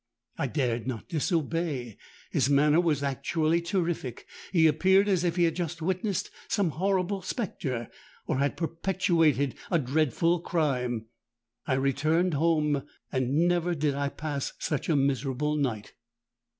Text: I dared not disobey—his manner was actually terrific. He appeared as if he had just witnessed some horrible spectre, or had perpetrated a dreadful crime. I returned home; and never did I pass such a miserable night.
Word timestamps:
I 0.39 0.47
dared 0.47 0.87
not 0.87 1.09
disobey—his 1.09 2.49
manner 2.49 2.81
was 2.81 3.03
actually 3.03 3.61
terrific. 3.61 4.25
He 4.51 4.65
appeared 4.65 5.07
as 5.07 5.23
if 5.23 5.35
he 5.35 5.43
had 5.43 5.55
just 5.55 5.79
witnessed 5.79 6.31
some 6.47 6.71
horrible 6.71 7.21
spectre, 7.21 7.87
or 8.25 8.39
had 8.39 8.57
perpetrated 8.57 9.53
a 9.69 9.77
dreadful 9.77 10.39
crime. 10.39 11.05
I 11.67 11.75
returned 11.75 12.33
home; 12.33 12.81
and 13.11 13.47
never 13.47 13.75
did 13.75 13.93
I 13.93 14.09
pass 14.09 14.53
such 14.57 14.89
a 14.89 14.95
miserable 14.95 15.55
night. 15.55 15.93